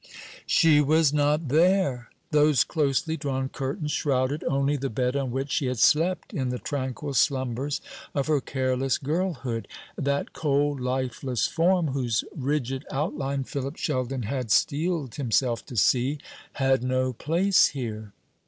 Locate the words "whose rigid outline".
11.89-13.43